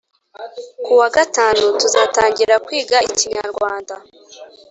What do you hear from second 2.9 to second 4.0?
ikinyarwanda